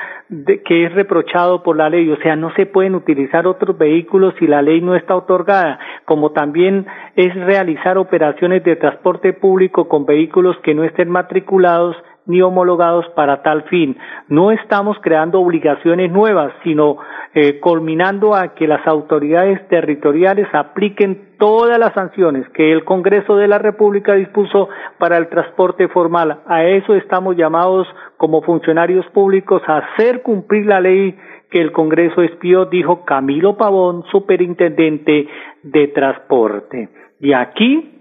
que 0.64 0.86
es 0.86 0.94
reprochado 0.94 1.62
por 1.62 1.76
la 1.76 1.90
ley. 1.90 2.08
O 2.08 2.16
sea, 2.16 2.36
no 2.36 2.54
se 2.54 2.64
pueden 2.64 2.94
utilizar 2.94 3.46
otros 3.46 3.76
vehículos 3.76 4.32
si 4.38 4.46
la 4.46 4.62
ley 4.62 4.80
no 4.80 4.96
está 4.96 5.14
otorgada, 5.14 5.78
como 6.06 6.32
también 6.32 6.86
es 7.16 7.34
realizar 7.34 7.98
operaciones 7.98 8.64
de 8.64 8.76
transporte 8.76 9.34
público 9.34 9.88
con 9.88 10.06
vehículos 10.06 10.56
que 10.62 10.74
no 10.74 10.84
estén 10.84 11.10
matriculados 11.10 11.96
ni 12.26 12.40
homologados 12.40 13.06
para 13.14 13.42
tal 13.42 13.64
fin. 13.64 13.96
No 14.28 14.50
estamos 14.50 14.96
creando 15.00 15.40
obligaciones 15.40 16.10
nuevas, 16.10 16.52
sino 16.62 16.96
eh, 17.34 17.60
culminando 17.60 18.34
a 18.34 18.54
que 18.54 18.66
las 18.66 18.86
autoridades 18.86 19.66
territoriales 19.68 20.48
apliquen 20.52 21.36
todas 21.38 21.78
las 21.78 21.92
sanciones 21.94 22.48
que 22.50 22.72
el 22.72 22.84
Congreso 22.84 23.36
de 23.36 23.48
la 23.48 23.58
República 23.58 24.14
dispuso 24.14 24.68
para 24.98 25.18
el 25.18 25.28
transporte 25.28 25.88
formal. 25.88 26.40
A 26.46 26.64
eso 26.64 26.94
estamos 26.94 27.36
llamados 27.36 27.86
como 28.16 28.42
funcionarios 28.42 29.04
públicos 29.06 29.62
a 29.66 29.78
hacer 29.78 30.22
cumplir 30.22 30.66
la 30.66 30.80
ley 30.80 31.18
que 31.50 31.60
el 31.60 31.72
Congreso 31.72 32.22
espió, 32.22 32.66
dijo 32.66 33.04
Camilo 33.04 33.56
Pavón, 33.56 34.04
superintendente 34.10 35.28
de 35.62 35.88
transporte. 35.88 36.88
Y 37.20 37.32
aquí 37.32 38.00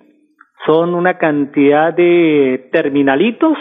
son 0.66 0.96
una 0.96 1.18
cantidad 1.18 1.94
de 1.94 2.70
terminalitos 2.72 3.58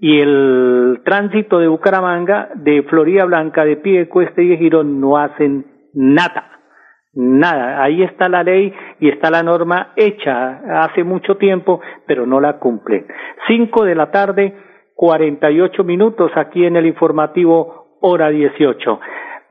y 0.00 0.18
el 0.18 1.02
tránsito 1.04 1.58
de 1.58 1.68
Bucaramanga, 1.68 2.48
de 2.54 2.82
Florida 2.84 3.26
Blanca, 3.26 3.64
de 3.64 3.76
Piedecuesta 3.76 4.40
y 4.40 4.48
de 4.48 4.56
Girón 4.56 4.98
no 4.98 5.18
hacen 5.18 5.66
nada. 5.92 6.46
Nada, 7.12 7.82
ahí 7.82 8.02
está 8.02 8.28
la 8.28 8.42
ley 8.42 8.72
y 8.98 9.08
está 9.08 9.30
la 9.30 9.42
norma 9.42 9.92
hecha 9.96 10.84
hace 10.84 11.04
mucho 11.04 11.36
tiempo, 11.36 11.80
pero 12.06 12.24
no 12.24 12.40
la 12.40 12.58
cumplen. 12.58 13.06
Cinco 13.46 13.84
de 13.84 13.94
la 13.94 14.10
tarde, 14.10 14.54
cuarenta 14.94 15.50
y 15.50 15.60
ocho 15.60 15.84
minutos 15.84 16.30
aquí 16.34 16.64
en 16.64 16.76
el 16.76 16.86
informativo 16.86 17.98
hora 18.00 18.30
dieciocho. 18.30 19.00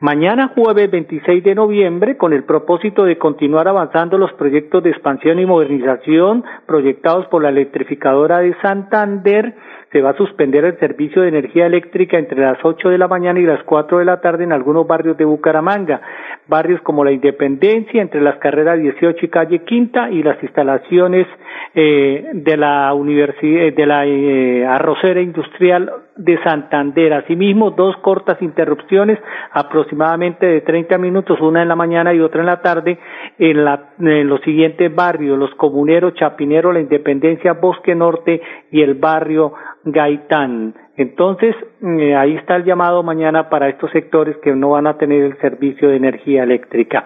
Mañana 0.02 0.54
jueves 0.56 0.90
26 0.90 1.44
de 1.44 1.56
noviembre, 1.56 2.16
con 2.16 2.32
el 2.32 2.46
propósito 2.46 3.04
de 3.04 3.18
continuar 3.18 3.68
avanzando 3.68 4.18
los 4.18 4.32
proyectos 4.34 4.82
de 4.82 4.92
expansión 4.92 5.40
y 5.40 5.46
modernización 5.46 6.46
proyectados 6.66 7.28
por 7.28 7.44
la 7.44 7.50
electrificadora 7.50 8.40
de 8.40 8.56
Santander, 8.62 9.56
se 9.92 10.02
va 10.02 10.12
a 10.12 10.18
suspender 10.18 10.66
el 10.66 10.78
servicio 10.78 11.24
de 11.24 11.30
energía 11.30 11.66
eléctrica 11.66 12.18
entre 12.18 12.42
las 12.42 12.60
8 12.64 12.90
de 12.90 12.98
la 12.98 13.08
mañana 13.08 13.40
y 13.40 13.44
las 13.44 13.64
4 13.64 14.00
de 14.00 14.06
la 14.06 14.22
tarde 14.22 14.44
en 14.44 14.52
algunos 14.52 14.86
barrios 14.86 15.18
de 15.18 15.26
Bucaramanga, 15.26 16.02
barrios 16.48 16.82
como 16.82 17.04
la 17.04 17.12
Independencia, 17.12 18.02
entre 18.02 18.22
las 18.22 18.38
carreras 18.38 18.80
18 18.80 19.26
y 19.26 19.30
calle 19.30 19.64
Quinta 19.64 20.12
y 20.12 20.22
las 20.22 20.42
instalaciones 20.44 21.26
eh, 21.74 22.30
de 22.34 22.58
la 22.58 22.94
universidad, 22.94 23.74
de 23.74 23.86
la 23.86 24.06
eh, 24.06 24.66
arrocera 24.66 25.22
industrial 25.22 25.92
de 26.16 26.42
Santander. 26.44 27.14
Asimismo, 27.14 27.72
dos 27.72 27.96
cortas 27.98 28.40
interrupciones 28.42 29.18
aproximadamente 29.52 30.46
de 30.46 30.62
30 30.62 30.98
minutos, 30.98 31.40
una 31.42 31.62
en 31.62 31.68
la 31.68 31.76
mañana 31.76 32.14
y 32.14 32.20
otra 32.20 32.42
en 32.42 32.48
la 32.48 32.62
tarde, 32.62 33.00
en, 33.40 33.66
la, 33.66 33.92
en 34.00 34.28
los 34.28 34.42
siguientes 34.42 34.94
barrios, 34.94 35.38
los 35.38 35.54
comuneros, 35.56 36.14
Chapinero, 36.16 36.72
la 36.72 36.82
Independencia, 36.82 37.54
Bosque 37.54 37.96
Norte 37.96 38.42
y 38.72 38.82
el 38.82 38.96
barrio 38.96 39.54
Gaitán. 39.92 40.76
Entonces, 40.98 41.56
eh, 41.82 42.16
ahí 42.16 42.36
está 42.36 42.58
el 42.58 42.66
llamado 42.66 43.04
mañana 43.04 43.50
para 43.50 43.70
estos 43.70 43.90
sectores 43.92 44.36
que 44.38 44.54
no 44.54 44.72
van 44.72 44.88
a 44.88 44.98
tener 44.98 45.24
el 45.24 45.38
servicio 45.40 45.90
de 45.90 45.98
energía 45.98 46.44
eléctrica. 46.44 47.06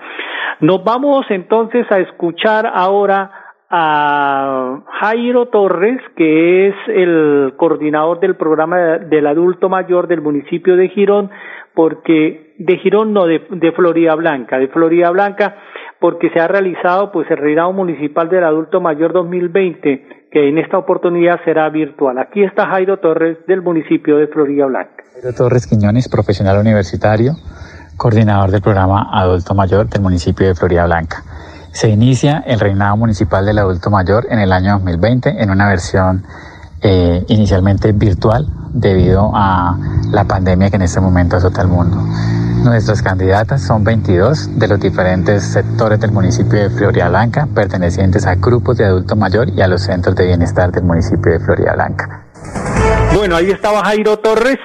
Nos 0.62 0.84
vamos 0.84 1.26
entonces 1.30 1.86
a 1.92 2.00
escuchar 2.00 2.70
ahora 2.74 3.32
a 3.70 4.82
Jairo 5.00 5.48
Torres, 5.48 6.00
que 6.16 6.68
es 6.68 6.76
el 6.88 7.54
coordinador 7.58 8.20
del 8.20 8.36
programa 8.36 8.78
del 9.00 9.26
adulto 9.26 9.68
mayor 9.68 10.08
del 10.08 10.22
municipio 10.22 10.76
de 10.76 10.90
Girón, 10.90 11.32
porque 11.74 12.54
de 12.60 12.78
Girón 12.78 13.14
no, 13.14 13.26
de, 13.26 13.42
de 13.50 13.72
Florida 13.72 14.14
Blanca, 14.16 14.60
de 14.60 14.68
Florida 14.68 15.10
Blanca, 15.10 15.56
porque 16.00 16.30
se 16.32 16.40
ha 16.40 16.48
realizado 16.48 17.12
pues 17.12 17.30
el 17.32 17.38
reinado 17.38 17.74
municipal 17.74 18.30
del 18.30 18.44
adulto 18.44 18.82
mayor 18.82 19.14
2020 19.14 20.23
que 20.34 20.50
en 20.50 20.58
esta 20.58 20.80
oportunidad 20.80 21.40
será 21.46 21.70
virtual. 21.70 22.18
Aquí 22.18 22.44
está 22.44 22.66
Jairo 22.66 22.98
Torres 22.98 23.38
del 23.48 23.62
municipio 23.62 24.18
de 24.18 24.26
Florida 24.26 24.66
Blanca. 24.66 25.04
Jairo 25.14 25.32
Torres 25.32 25.68
Quiñones, 25.68 26.10
profesional 26.10 26.58
universitario, 26.58 27.36
coordinador 27.98 28.50
del 28.50 28.62
programa 28.62 29.10
Adulto 29.14 29.54
Mayor 29.54 29.88
del 29.88 30.02
municipio 30.02 30.48
de 30.48 30.56
Florida 30.56 30.88
Blanca. 30.88 31.24
Se 31.72 31.88
inicia 31.88 32.44
el 32.48 32.60
reinado 32.60 32.98
municipal 32.98 33.46
del 33.46 33.60
adulto 33.60 33.92
mayor 33.92 34.26
en 34.28 34.40
el 34.40 34.52
año 34.52 34.74
2020 34.74 35.42
en 35.42 35.52
una 35.52 35.70
versión 35.70 36.24
eh, 36.82 37.24
inicialmente 37.28 37.92
virtual 37.92 38.48
debido 38.74 39.32
a 39.34 39.78
la 40.12 40.24
pandemia 40.26 40.70
que 40.70 40.76
en 40.76 40.82
este 40.82 41.00
momento 41.00 41.38
azota 41.38 41.62
el 41.62 41.68
mundo. 41.68 41.98
Nuestras 42.64 43.02
candidatas 43.02 43.62
son 43.62 43.84
22 43.84 44.58
de 44.58 44.68
los 44.68 44.80
diferentes 44.80 45.44
sectores 45.44 46.00
del 46.00 46.12
municipio 46.12 46.62
de 46.62 46.70
Florida 46.70 47.10
Blanca, 47.10 47.48
pertenecientes 47.54 48.26
a 48.26 48.36
grupos 48.36 48.78
de 48.78 48.86
adulto 48.86 49.16
mayor 49.16 49.50
y 49.50 49.62
a 49.62 49.68
los 49.68 49.82
centros 49.82 50.16
de 50.16 50.28
bienestar 50.28 50.72
del 50.72 50.84
municipio 50.84 51.34
de 51.34 51.40
Florida 51.40 51.74
Blanca. 51.74 52.26
Bueno, 53.16 53.36
ahí 53.36 53.52
estaba 53.52 53.84
Jairo 53.84 54.18
Torres 54.20 54.58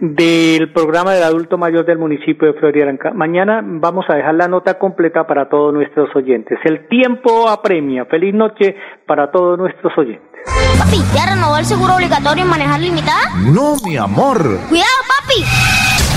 del 0.00 0.72
programa 0.72 1.12
del 1.12 1.24
adulto 1.24 1.58
mayor 1.58 1.84
del 1.84 1.98
municipio 1.98 2.52
de 2.52 2.58
Florida 2.58 2.84
Blanca. 2.84 3.12
Mañana 3.12 3.62
vamos 3.64 4.04
a 4.08 4.14
dejar 4.14 4.34
la 4.34 4.48
nota 4.48 4.78
completa 4.78 5.26
para 5.26 5.48
todos 5.48 5.72
nuestros 5.74 6.14
oyentes. 6.14 6.58
El 6.64 6.88
tiempo 6.88 7.48
apremia. 7.48 8.04
Feliz 8.06 8.34
noche 8.34 8.76
para 9.06 9.30
todos 9.30 9.58
nuestros 9.58 9.92
oyentes. 9.96 10.28
Papi, 10.78 10.98
¿ya 11.14 11.34
renovó 11.34 11.56
el 11.56 11.64
seguro 11.64 11.96
obligatorio 11.96 12.44
en 12.44 12.50
manejar 12.50 12.80
limitada? 12.80 13.30
No, 13.52 13.74
mi 13.84 13.96
amor. 13.96 14.38
Cuidado, 14.68 14.98
papi. 15.08 15.67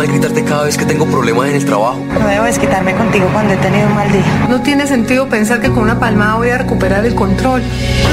Mal 0.00 0.08
gritarte 0.08 0.42
cada 0.44 0.64
vez 0.64 0.78
que 0.78 0.86
tengo 0.86 1.04
problemas 1.04 1.50
en 1.50 1.56
el 1.56 1.64
trabajo. 1.66 1.98
No 2.18 2.26
debo 2.26 2.44
desquitarme 2.44 2.94
contigo 2.94 3.28
cuando 3.34 3.52
he 3.52 3.56
tenido 3.58 3.86
un 3.86 3.94
mal 3.94 4.10
día. 4.10 4.46
No 4.48 4.62
tiene 4.62 4.86
sentido 4.86 5.28
pensar 5.28 5.60
que 5.60 5.68
con 5.68 5.80
una 5.80 6.00
palmada 6.00 6.36
voy 6.36 6.48
a 6.48 6.56
recuperar 6.56 7.04
el 7.04 7.14
control. 7.14 7.62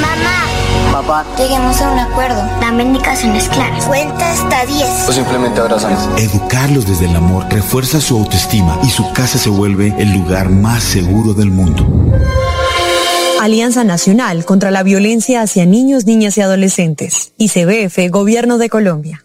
Mamá. 0.01 0.91
Papá. 0.91 1.25
Lleguemos 1.37 1.81
a 1.81 1.91
un 1.91 1.99
acuerdo. 1.99 2.43
Dame 2.59 2.83
indicaciones 2.83 3.47
claras. 3.47 3.85
Cuenta 3.85 4.29
hasta 4.29 4.65
10. 4.65 5.07
O 5.07 5.13
simplemente 5.13 5.61
abrázame. 5.61 5.95
Educarlos 6.17 6.85
desde 6.85 7.05
el 7.05 7.15
amor 7.15 7.45
refuerza 7.49 8.01
su 8.01 8.17
autoestima 8.17 8.77
y 8.83 8.89
su 8.89 9.09
casa 9.13 9.37
se 9.37 9.49
vuelve 9.49 9.93
el 9.97 10.11
lugar 10.11 10.49
más 10.49 10.83
seguro 10.83 11.33
del 11.33 11.51
mundo. 11.51 11.87
Alianza 13.39 13.85
Nacional 13.85 14.43
contra 14.43 14.71
la 14.71 14.83
Violencia 14.83 15.41
hacia 15.41 15.65
Niños, 15.65 16.05
Niñas 16.05 16.37
y 16.37 16.41
Adolescentes. 16.41 17.31
ICBF, 17.37 18.09
Gobierno 18.09 18.57
de 18.57 18.67
Colombia. 18.67 19.23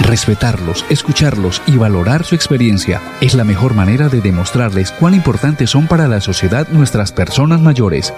Respetarlos, 0.00 0.84
escucharlos 0.88 1.62
y 1.66 1.76
valorar 1.76 2.24
su 2.24 2.34
experiencia 2.34 3.00
es 3.20 3.34
la 3.34 3.44
mejor 3.44 3.74
manera 3.74 4.08
de 4.08 4.20
demostrarles 4.20 4.90
cuán 4.90 5.14
importantes 5.14 5.70
son 5.70 5.86
para 5.86 6.08
la 6.08 6.20
sociedad 6.20 6.66
nuestras 6.68 7.12
personas 7.12 7.60
mayores. 7.60 8.12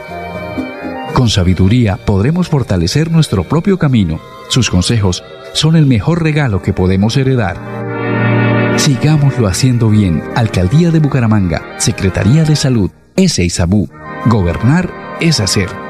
Con 1.15 1.29
sabiduría 1.29 1.97
podremos 1.97 2.49
fortalecer 2.49 3.11
nuestro 3.11 3.45
propio 3.45 3.79
camino. 3.79 4.21
Sus 4.49 4.71
consejos 4.71 5.23
son 5.53 5.77
el 5.77 5.87
mejor 5.87 6.23
regalo 6.23 6.63
que 6.63 6.73
podemos 6.73 7.17
heredar. 7.17 7.57
Sigámoslo 8.77 9.47
haciendo 9.47 9.91
bien. 9.91 10.23
Alcaldía 10.35 10.91
de 10.91 10.99
Bucaramanga, 10.99 11.63
Secretaría 11.79 12.45
de 12.45 12.57
Salud, 12.57 12.91
SISABU. 13.17 13.89
Gobernar 14.27 14.91
es 15.21 15.39
hacer. 15.41 15.84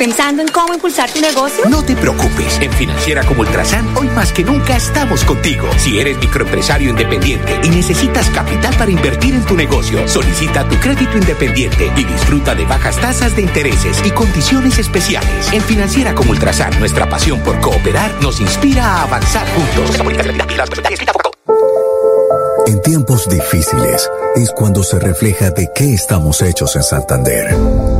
¿Pensando 0.00 0.40
en 0.40 0.48
cómo 0.48 0.72
impulsar 0.72 1.10
tu 1.10 1.20
negocio? 1.20 1.68
No 1.68 1.84
te 1.84 1.94
preocupes. 1.94 2.58
En 2.62 2.72
Financiera 2.72 3.22
como 3.22 3.42
Ultrasan, 3.42 3.94
hoy 3.98 4.08
más 4.08 4.32
que 4.32 4.42
nunca 4.42 4.74
estamos 4.74 5.22
contigo. 5.24 5.68
Si 5.76 6.00
eres 6.00 6.16
microempresario 6.16 6.88
independiente 6.88 7.60
y 7.62 7.68
necesitas 7.68 8.30
capital 8.30 8.74
para 8.76 8.90
invertir 8.90 9.34
en 9.34 9.44
tu 9.44 9.58
negocio, 9.58 10.08
solicita 10.08 10.66
tu 10.66 10.76
crédito 10.76 11.18
independiente 11.18 11.92
y 11.94 12.04
disfruta 12.04 12.54
de 12.54 12.64
bajas 12.64 12.98
tasas 12.98 13.36
de 13.36 13.42
intereses 13.42 13.98
y 14.02 14.10
condiciones 14.12 14.78
especiales. 14.78 15.52
En 15.52 15.60
Financiera 15.60 16.14
como 16.14 16.30
Ultrasan, 16.30 16.80
nuestra 16.80 17.06
pasión 17.06 17.40
por 17.40 17.60
cooperar 17.60 18.10
nos 18.22 18.40
inspira 18.40 18.86
a 18.86 19.02
avanzar 19.02 19.46
juntos. 19.52 20.00
En 22.66 22.80
tiempos 22.80 23.28
difíciles 23.28 24.10
es 24.34 24.50
cuando 24.52 24.82
se 24.82 24.98
refleja 24.98 25.50
de 25.50 25.68
qué 25.74 25.92
estamos 25.92 26.40
hechos 26.40 26.74
en 26.76 26.84
Santander. 26.84 27.99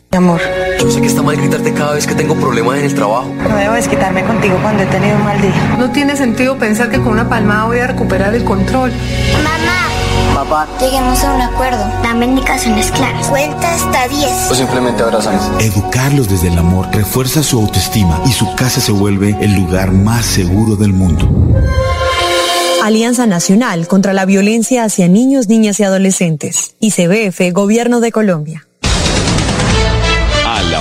Mi 0.13 0.17
amor. 0.17 0.41
Yo 0.77 0.91
sé 0.91 0.99
que 0.99 1.07
está 1.07 1.21
mal 1.21 1.37
gritarte 1.37 1.71
cada 1.73 1.93
vez 1.93 2.05
que 2.05 2.13
tengo 2.13 2.35
problemas 2.35 2.77
en 2.79 2.83
el 2.83 2.93
trabajo. 2.93 3.33
No 3.47 3.55
debo 3.55 3.75
desquitarme 3.75 4.25
contigo 4.25 4.57
cuando 4.61 4.83
he 4.83 4.85
tenido 4.87 5.15
un 5.15 5.23
mal 5.23 5.41
día. 5.41 5.75
No 5.79 5.89
tiene 5.91 6.17
sentido 6.17 6.57
pensar 6.57 6.89
que 6.89 6.97
con 6.97 7.13
una 7.13 7.29
palmada 7.29 7.63
voy 7.67 7.79
a 7.79 7.87
recuperar 7.87 8.35
el 8.35 8.43
control. 8.43 8.91
Mamá. 9.41 10.35
Papá. 10.35 10.67
Lleguemos 10.81 11.23
a 11.23 11.33
un 11.33 11.41
acuerdo. 11.41 11.85
Dame 12.03 12.25
indicaciones 12.25 12.91
claras. 12.91 13.25
Cuenta 13.29 13.73
hasta 13.73 14.09
10. 14.09 14.51
O 14.51 14.55
simplemente 14.55 15.01
abrázame. 15.01 15.37
Educarlos 15.63 16.27
desde 16.27 16.49
el 16.49 16.57
amor 16.57 16.89
refuerza 16.91 17.41
su 17.41 17.59
autoestima 17.59 18.21
y 18.25 18.33
su 18.33 18.53
casa 18.55 18.81
se 18.81 18.91
vuelve 18.91 19.37
el 19.39 19.55
lugar 19.55 19.93
más 19.93 20.25
seguro 20.25 20.75
del 20.75 20.91
mundo. 20.91 21.29
Alianza 22.83 23.27
Nacional 23.27 23.87
contra 23.87 24.11
la 24.11 24.25
Violencia 24.25 24.83
hacia 24.83 25.07
Niños, 25.07 25.47
Niñas 25.47 25.79
y 25.79 25.83
Adolescentes. 25.83 26.75
ICBF, 26.81 27.53
Gobierno 27.53 28.01
de 28.01 28.11
Colombia. 28.11 28.67